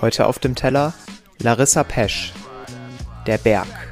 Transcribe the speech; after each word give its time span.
Heute 0.00 0.26
auf 0.26 0.38
dem 0.38 0.54
Teller 0.54 0.92
Larissa 1.40 1.84
Pesch, 1.84 2.32
Der 3.26 3.38
Berg. 3.38 3.85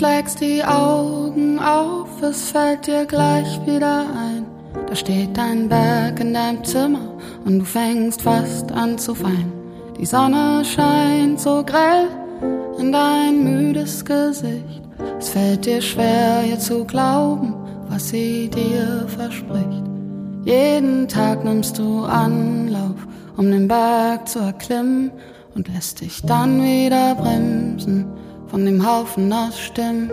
Schlägst 0.00 0.40
die 0.40 0.64
Augen 0.64 1.58
auf, 1.58 2.22
es 2.22 2.50
fällt 2.52 2.86
dir 2.86 3.04
gleich 3.04 3.60
wieder 3.66 4.06
ein. 4.16 4.46
Da 4.88 4.96
steht 4.96 5.38
ein 5.38 5.68
Berg 5.68 6.18
in 6.20 6.32
deinem 6.32 6.64
Zimmer 6.64 7.18
und 7.44 7.58
du 7.58 7.64
fängst 7.66 8.22
fast 8.22 8.72
an 8.72 8.96
zu 8.96 9.12
weinen. 9.22 9.52
Die 9.98 10.06
Sonne 10.06 10.64
scheint 10.64 11.38
so 11.38 11.62
grell 11.62 12.08
in 12.78 12.92
dein 12.92 13.44
müdes 13.44 14.02
Gesicht. 14.02 14.80
Es 15.18 15.28
fällt 15.28 15.66
dir 15.66 15.82
schwer, 15.82 16.44
ihr 16.48 16.58
zu 16.58 16.86
glauben, 16.86 17.52
was 17.90 18.08
sie 18.08 18.48
dir 18.48 19.06
verspricht. 19.06 19.84
Jeden 20.46 21.08
Tag 21.08 21.44
nimmst 21.44 21.78
du 21.78 22.04
Anlauf, 22.04 23.06
um 23.36 23.50
den 23.50 23.68
Berg 23.68 24.26
zu 24.26 24.38
erklimmen 24.38 25.10
und 25.54 25.68
lässt 25.68 26.00
dich 26.00 26.22
dann 26.22 26.62
wieder 26.62 27.14
bremsen 27.16 28.06
von 28.50 28.64
dem 28.64 28.84
Haufen 28.84 29.32
aus 29.32 29.58
Stimmen. 29.58 30.10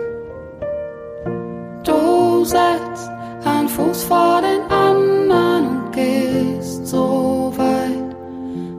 Du 1.82 2.44
setzt 2.44 3.10
einen 3.44 3.68
Fuß 3.68 4.04
vor 4.04 4.40
den 4.40 4.62
anderen 4.70 5.66
und 5.66 5.92
gehst 5.92 6.86
so 6.86 7.52
weit, 7.56 8.16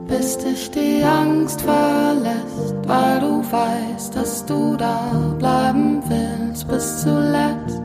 bis 0.08 0.38
dich 0.38 0.70
die 0.70 1.02
Angst 1.04 1.60
verlässt, 1.60 2.74
weil 2.86 3.20
du 3.20 3.42
weißt, 3.52 4.16
dass 4.16 4.46
du 4.46 4.76
da 4.76 5.34
bleiben 5.38 6.02
willst 6.08 6.66
bis 6.68 7.02
zuletzt. 7.02 7.82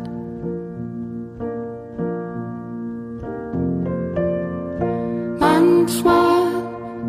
Manchmal 5.40 6.46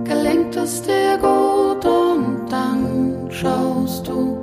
gelingt 0.05 0.57
es 0.57 0.83
dir 0.83 1.19
gut 1.19 1.85
und 1.85 2.47
dann 2.51 3.29
schaust 3.31 4.09
du 4.09 4.36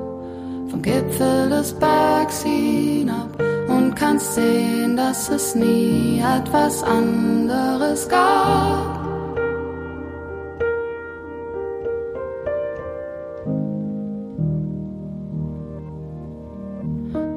Gipfel 1.13 1.49
des 1.49 1.73
Bergs 1.73 2.43
hinab 2.43 3.29
und 3.67 3.95
kannst 3.95 4.33
sehen, 4.33 4.97
dass 4.97 5.29
es 5.29 5.53
nie 5.53 6.19
etwas 6.19 6.83
anderes 6.83 8.09
gab. 8.09 8.99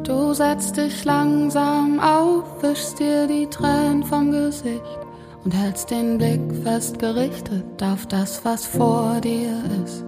Du 0.05 0.33
setzt 0.33 0.77
dich 0.77 1.05
langsam 1.05 2.00
auf, 2.00 2.44
wischst 2.62 2.98
dir 2.98 3.27
die 3.27 3.46
Tränen 3.46 4.05
vom 4.05 4.30
Gesicht 4.30 5.00
und 5.44 5.52
hältst 5.52 5.90
den 5.90 6.16
Blick 6.16 6.40
fest 6.62 6.98
gerichtet 6.98 7.83
auf 7.83 8.06
das, 8.06 8.42
was 8.44 8.64
vor 8.64 9.20
dir 9.22 9.52
ist. 9.84 10.05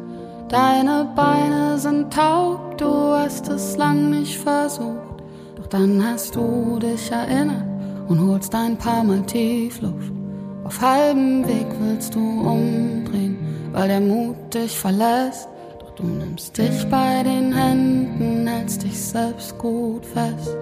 Deine 0.48 1.06
Beine 1.14 1.78
sind 1.78 2.10
taub, 2.10 2.78
du 2.78 3.07
hast 3.28 3.46
es 3.48 3.76
lang 3.76 4.08
nicht 4.08 4.38
versucht. 4.38 5.22
Doch 5.56 5.66
dann 5.66 6.02
hast 6.02 6.34
du 6.34 6.78
dich 6.78 7.12
erinnert 7.12 7.62
und 8.08 8.26
holst 8.26 8.54
ein 8.54 8.78
paar 8.78 9.04
Mal 9.04 9.20
Tiefluft. 9.26 10.10
Auf 10.64 10.80
halbem 10.80 11.46
Weg 11.46 11.66
willst 11.78 12.14
du 12.14 12.20
umdrehen, 12.20 13.36
weil 13.72 13.88
der 13.88 14.00
Mut 14.00 14.54
dich 14.54 14.78
verlässt. 14.78 15.46
Doch 15.78 15.90
du 15.90 16.04
nimmst 16.04 16.56
dich 16.56 16.88
bei 16.88 17.22
den 17.22 17.52
Händen, 17.52 18.46
hältst 18.46 18.82
dich 18.82 18.98
selbst 18.98 19.58
gut 19.58 20.06
fest. 20.06 20.56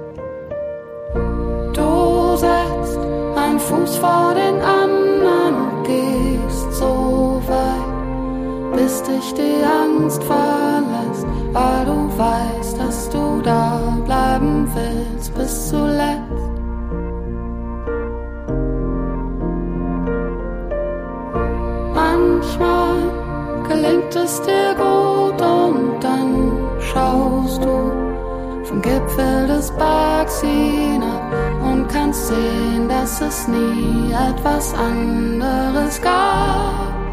Du 1.72 2.37
setzt 2.37 2.99
einen 3.37 3.60
Fuß 3.60 3.97
vor 3.99 4.34
den 4.34 4.60
anderen 4.60 5.55
und 5.55 5.84
gehst 5.84 6.72
so 6.72 7.41
weit 7.47 7.97
bis 8.76 9.03
dich 9.03 9.34
die 9.34 9.65
Angst 9.65 10.22
verlässt, 10.25 10.45
weißt, 12.19 12.78
dass 12.78 13.09
du 13.10 13.41
da 13.43 13.97
bleiben 14.04 14.69
willst 14.75 15.34
bis 15.34 15.69
zuletzt. 15.69 16.27
Manchmal 21.94 22.97
gelingt 23.69 24.16
es 24.16 24.41
dir 24.43 24.75
gut 24.75 25.41
und 25.41 26.00
dann 26.00 26.53
schaust 26.81 27.62
du 27.62 27.93
vom 28.65 28.82
Gipfel 28.82 29.47
des 29.47 29.71
Bergs 29.72 30.41
hinab 30.41 31.22
und 31.62 31.88
kannst 31.88 32.28
sehen, 32.28 32.88
dass 32.88 33.21
es 33.21 33.49
nie 33.49 34.12
etwas 34.12 34.75
anderes 34.75 36.00
gab. 36.00 37.06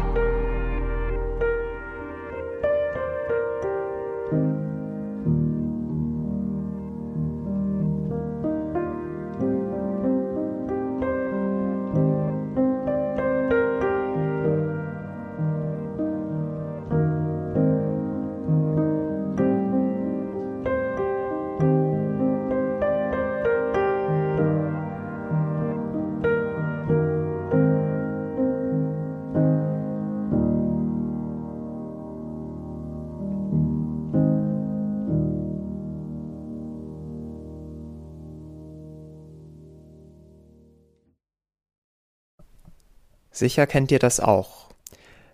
Sicher 43.34 43.66
kennt 43.66 43.90
ihr 43.90 43.98
das 43.98 44.20
auch. 44.20 44.68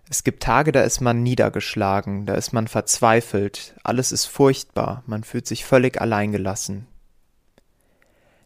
Es 0.09 0.23
gibt 0.23 0.41
Tage, 0.41 0.71
da 0.71 0.81
ist 0.81 1.01
man 1.01 1.21
niedergeschlagen, 1.21 2.25
da 2.25 2.33
ist 2.33 2.51
man 2.51 2.67
verzweifelt, 2.67 3.75
alles 3.83 4.11
ist 4.11 4.25
furchtbar, 4.25 5.03
man 5.05 5.23
fühlt 5.23 5.45
sich 5.45 5.65
völlig 5.65 6.01
alleingelassen. 6.01 6.87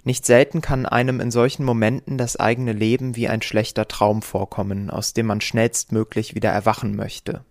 Nicht 0.04 0.26
selten 0.26 0.60
kann 0.60 0.86
einem 0.86 1.22
in 1.22 1.32
solchen 1.32 1.64
Momenten 1.64 2.18
das 2.18 2.36
eigene 2.36 2.74
Leben 2.74 3.16
wie 3.16 3.30
ein 3.30 3.42
schlechter 3.42 3.88
Traum 3.88 4.22
vorkommen, 4.22 4.90
aus 4.90 5.14
dem 5.14 5.26
man 5.28 5.40
schnellstmöglich 5.40 6.36
wieder 6.36 6.50
erwachen 6.52 6.96
möchte. 6.98 7.46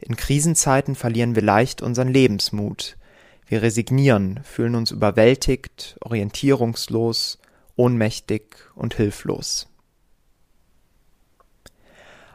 In 0.00 0.16
Krisenzeiten 0.16 0.96
verlieren 0.96 1.34
wir 1.34 1.42
leicht 1.42 1.80
unseren 1.80 2.08
Lebensmut. 2.08 2.98
Wir 3.46 3.62
resignieren, 3.62 4.40
fühlen 4.44 4.74
uns 4.74 4.90
überwältigt, 4.90 5.96
orientierungslos, 6.02 7.38
ohnmächtig 7.74 8.56
und 8.74 8.94
hilflos. 8.94 9.71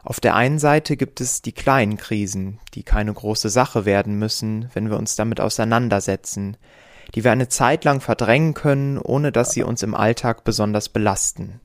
Auf 0.08 0.20
der 0.20 0.34
einen 0.34 0.58
Seite 0.58 0.96
gibt 0.96 1.20
es 1.20 1.42
die 1.42 1.52
kleinen 1.52 1.98
Krisen, 1.98 2.60
die 2.72 2.82
keine 2.82 3.12
große 3.12 3.50
Sache 3.50 3.84
werden 3.84 4.18
müssen, 4.18 4.70
wenn 4.72 4.88
wir 4.88 4.96
uns 4.96 5.16
damit 5.16 5.38
auseinandersetzen, 5.38 6.56
die 7.14 7.24
wir 7.24 7.30
eine 7.30 7.50
Zeit 7.50 7.84
lang 7.84 8.00
verdrängen 8.00 8.54
können, 8.54 8.96
ohne 8.96 9.32
dass 9.32 9.50
sie 9.50 9.62
uns 9.62 9.82
im 9.82 9.94
Alltag 9.94 10.44
besonders 10.44 10.88
belasten. 10.88 11.60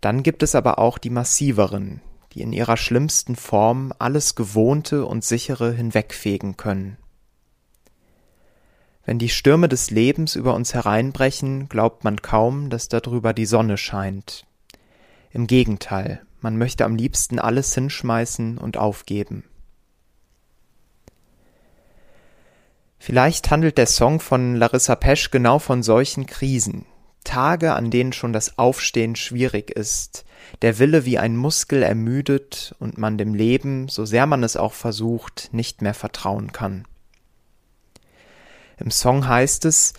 Dann 0.00 0.24
gibt 0.24 0.42
es 0.42 0.56
aber 0.56 0.80
auch 0.80 0.98
die 0.98 1.10
massiveren, 1.10 2.00
die 2.32 2.42
in 2.42 2.52
ihrer 2.52 2.76
schlimmsten 2.76 3.36
Form 3.36 3.92
alles 4.00 4.34
Gewohnte 4.34 5.06
und 5.06 5.22
Sichere 5.22 5.70
hinwegfegen 5.70 6.56
können. 6.56 6.96
Wenn 9.04 9.20
die 9.20 9.28
Stürme 9.28 9.68
des 9.68 9.92
Lebens 9.92 10.34
über 10.34 10.54
uns 10.54 10.74
hereinbrechen, 10.74 11.68
glaubt 11.68 12.02
man 12.02 12.20
kaum, 12.20 12.70
dass 12.70 12.88
darüber 12.88 13.34
die 13.34 13.46
Sonne 13.46 13.76
scheint. 13.76 14.46
Im 15.30 15.46
Gegenteil, 15.46 16.22
man 16.40 16.56
möchte 16.56 16.84
am 16.84 16.96
liebsten 16.96 17.38
alles 17.38 17.74
hinschmeißen 17.74 18.58
und 18.58 18.76
aufgeben. 18.76 19.44
Vielleicht 22.98 23.50
handelt 23.50 23.78
der 23.78 23.86
Song 23.86 24.20
von 24.20 24.56
Larissa 24.56 24.94
Pesch 24.94 25.30
genau 25.30 25.58
von 25.58 25.82
solchen 25.82 26.26
Krisen. 26.26 26.84
Tage, 27.24 27.74
an 27.74 27.90
denen 27.90 28.12
schon 28.12 28.32
das 28.32 28.58
Aufstehen 28.58 29.16
schwierig 29.16 29.70
ist, 29.70 30.24
der 30.62 30.78
Wille 30.78 31.04
wie 31.04 31.18
ein 31.18 31.36
Muskel 31.36 31.82
ermüdet 31.82 32.74
und 32.78 32.98
man 32.98 33.18
dem 33.18 33.34
Leben, 33.34 33.88
so 33.88 34.04
sehr 34.04 34.26
man 34.26 34.42
es 34.42 34.56
auch 34.56 34.72
versucht, 34.72 35.48
nicht 35.52 35.82
mehr 35.82 35.94
vertrauen 35.94 36.52
kann. 36.52 36.86
Im 38.78 38.90
Song 38.90 39.28
heißt 39.28 39.64
es, 39.66 39.92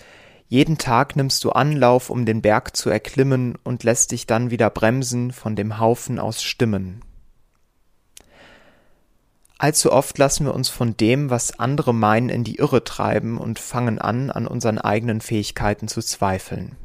jeden 0.51 0.77
Tag 0.77 1.15
nimmst 1.15 1.45
du 1.45 1.51
Anlauf, 1.51 2.09
um 2.09 2.25
den 2.25 2.41
Berg 2.41 2.75
zu 2.75 2.89
erklimmen 2.89 3.57
und 3.63 3.85
lässt 3.85 4.11
dich 4.11 4.27
dann 4.27 4.51
wieder 4.51 4.69
bremsen 4.69 5.31
von 5.31 5.55
dem 5.55 5.79
Haufen 5.79 6.19
aus 6.19 6.43
Stimmen. 6.43 7.01
Allzu 9.57 9.93
oft 9.93 10.17
lassen 10.17 10.45
wir 10.45 10.53
uns 10.53 10.67
von 10.67 10.97
dem, 10.97 11.29
was 11.29 11.57
andere 11.57 11.93
meinen, 11.93 12.27
in 12.27 12.43
die 12.43 12.57
Irre 12.57 12.83
treiben 12.83 13.37
und 13.37 13.59
fangen 13.59 13.97
an, 13.97 14.29
an 14.29 14.45
unseren 14.45 14.77
eigenen 14.77 15.21
Fähigkeiten 15.21 15.87
zu 15.87 16.01
zweifeln. 16.01 16.75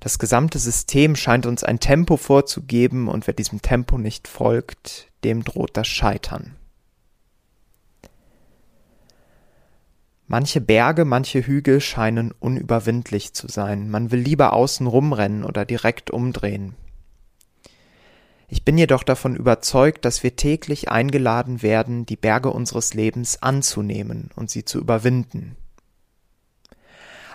Das 0.00 0.18
gesamte 0.18 0.58
System 0.58 1.14
scheint 1.14 1.44
uns 1.44 1.62
ein 1.62 1.78
Tempo 1.78 2.16
vorzugeben, 2.16 3.08
und 3.08 3.26
wer 3.26 3.34
diesem 3.34 3.60
Tempo 3.60 3.98
nicht 3.98 4.28
folgt, 4.28 5.08
dem 5.24 5.44
droht 5.44 5.76
das 5.76 5.88
Scheitern. 5.88 6.56
Manche 10.28 10.60
Berge, 10.60 11.04
manche 11.04 11.46
Hügel 11.46 11.80
scheinen 11.80 12.32
unüberwindlich 12.32 13.32
zu 13.32 13.46
sein. 13.46 13.90
Man 13.90 14.10
will 14.10 14.18
lieber 14.18 14.52
außen 14.52 14.86
rumrennen 14.86 15.44
oder 15.44 15.64
direkt 15.64 16.10
umdrehen. 16.10 16.74
Ich 18.48 18.64
bin 18.64 18.76
jedoch 18.78 19.04
davon 19.04 19.36
überzeugt, 19.36 20.04
dass 20.04 20.22
wir 20.22 20.36
täglich 20.36 20.90
eingeladen 20.90 21.62
werden, 21.62 22.06
die 22.06 22.16
Berge 22.16 22.50
unseres 22.50 22.94
Lebens 22.94 23.42
anzunehmen 23.42 24.30
und 24.34 24.50
sie 24.50 24.64
zu 24.64 24.78
überwinden. 24.78 25.56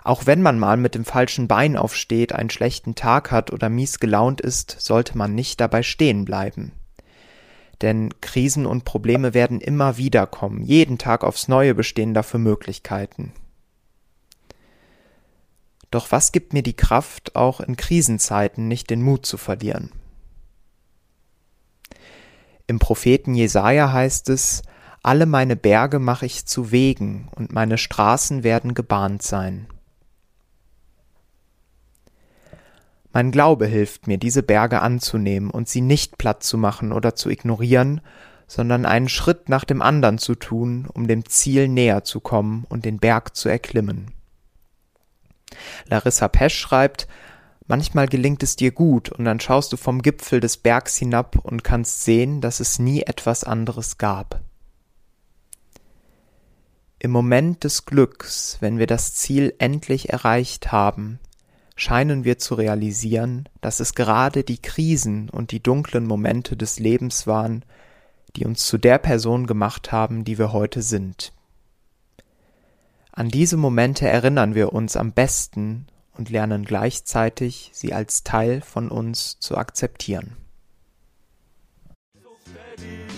Auch 0.04 0.26
wenn 0.26 0.42
man 0.42 0.58
mal 0.58 0.78
mit 0.78 0.96
dem 0.96 1.06
falschen 1.06 1.48
Bein 1.48 1.78
aufsteht, 1.78 2.34
einen 2.34 2.50
schlechten 2.50 2.96
Tag 2.96 3.32
hat 3.32 3.54
oder 3.54 3.70
mies 3.70 4.00
gelaunt 4.00 4.42
ist, 4.42 4.76
sollte 4.80 5.18
man 5.18 5.36
nicht 5.36 5.62
dabei 5.62 5.84
stehen 5.84 6.26
bleiben. 6.26 6.72
Denn 7.81 8.13
Krisen 8.22 8.66
und 8.66 8.86
Probleme 8.86 9.33
werden 9.33 9.60
immer 9.60 9.98
wieder 9.98 10.28
kommen, 10.28 10.63
jeden 10.63 10.98
Tag 10.98 11.24
aufs 11.24 11.48
Neue 11.48 11.74
bestehen 11.74 12.13
dafür 12.13 12.39
Möglichkeiten. 12.39 13.33
Doch 15.89 16.12
was 16.12 16.31
gibt 16.31 16.54
mir 16.54 16.63
die 16.63 16.75
Kraft, 16.75 17.36
auch 17.36 17.60
in 17.60 17.75
Krisenzeiten 17.75 18.68
nicht 18.68 18.89
den 18.89 19.01
Mut 19.01 19.25
zu 19.25 19.38
verlieren? 19.38 19.92
Im 22.68 22.80
Propheten 22.80 23.33
Jesaja 23.33 23.92
heißt 23.92 24.30
es, 24.30 24.62
alle 25.04 25.25
meine 25.25 25.56
Berge 25.56 26.00
mache 26.00 26.25
ich 26.25 26.45
zu 26.45 26.72
Wegen 26.72 27.27
und 27.36 27.51
meine 27.51 27.77
Straßen 27.77 28.44
werden 28.44 28.74
gebahnt 28.74 29.24
sein. 29.24 29.68
Mein 33.13 33.31
Glaube 33.31 33.66
hilft 33.66 34.08
mir, 34.08 34.18
diese 34.18 34.44
Berge 34.44 34.81
anzunehmen 34.81 35.50
und 35.50 35.68
sie 35.68 35.81
nicht 35.81 36.18
platt 36.18 36.44
zu 36.44 36.58
machen 36.58 36.94
oder 36.94 37.16
zu 37.16 37.30
ignorieren, 37.30 38.02
sondern 38.48 38.86
einen 38.86 39.10
Schritt 39.10 39.50
nach 39.50 39.63
dem 39.63 39.81
anderen 39.81 40.18
zu 40.18 40.36
tun, 40.36 40.88
um 40.94 41.08
dem 41.08 41.25
Ziel 41.25 41.68
näher 41.68 42.04
zu 42.04 42.19
kommen 42.19 42.66
und 42.69 42.86
den 42.86 43.00
Berg 43.00 43.36
zu 43.36 43.50
erklimmen. 43.50 44.12
Larissa 45.88 46.28
Pesch 46.28 46.58
schreibt, 46.58 47.08
manchmal 47.68 48.08
gelingt 48.08 48.44
es 48.44 48.56
dir 48.56 48.72
gut 48.72 49.10
und 49.10 49.25
dann 49.25 49.40
schaust 49.40 49.74
du 49.74 49.78
vom 49.78 50.02
Gipfel 50.02 50.40
des 50.40 50.58
Bergs 50.58 50.96
hinab 50.98 51.38
und 51.44 51.63
kannst 51.63 52.04
sehen, 52.04 52.42
dass 52.42 52.60
es 52.60 52.80
nie 52.80 53.04
etwas 53.04 53.44
anderes 53.44 53.98
gab. 53.98 54.42
Im 57.00 57.12
Moment 57.12 57.63
des 57.63 57.86
Glücks, 57.86 58.58
wenn 58.60 58.78
wir 58.78 58.88
das 58.88 59.16
Ziel 59.16 59.56
endlich 59.58 60.10
erreicht 60.10 60.72
haben, 60.72 61.19
scheinen 61.81 62.24
wir 62.24 62.38
zu 62.38 62.54
realisieren, 62.54 63.50
dass 63.60 63.80
es 63.80 63.95
gerade 63.95 64.44
die 64.44 64.62
Krisen 64.62 65.30
und 65.30 65.51
die 65.51 65.63
dunklen 65.63 66.06
Momente 66.06 66.56
des 66.56 66.78
Lebens 66.78 67.25
waren, 67.25 67.66
die 68.36 68.45
uns 68.45 68.68
zu 68.68 68.78
der 68.78 69.00
Person 69.00 69.48
gemacht 69.48 69.92
haben, 69.92 70.24
die 70.24 70.38
wir 70.38 70.54
heute 70.54 70.83
sind. 70.83 71.33
An 73.12 73.30
diese 73.30 73.57
Momente 73.57 74.07
erinnern 74.07 74.54
wir 74.54 74.74
uns 74.74 74.95
am 74.95 75.12
besten 75.12 75.88
und 76.16 76.30
lernen 76.30 76.66
gleichzeitig, 76.66 77.72
sie 77.74 77.94
als 77.94 78.24
Teil 78.24 78.62
von 78.62 78.89
uns 78.89 79.39
zu 79.39 79.57
akzeptieren. 79.57 80.38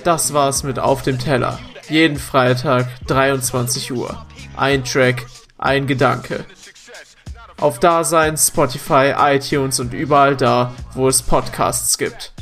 Das 0.05 0.33
war's 0.33 0.63
mit 0.63 0.79
Auf 0.79 1.01
dem 1.01 1.19
Teller. 1.19 1.59
Jeden 1.89 2.17
Freitag 2.17 2.87
23 3.07 3.91
Uhr. 3.91 4.25
Ein 4.55 4.85
Track, 4.85 5.25
ein 5.57 5.85
Gedanke 5.85 6.45
auf 7.59 7.79
Dasein, 7.79 8.37
Spotify, 8.37 9.13
iTunes 9.17 9.79
und 9.79 9.93
überall 9.93 10.35
da, 10.35 10.73
wo 10.93 11.07
es 11.07 11.21
Podcasts 11.21 11.97
gibt. 11.97 12.32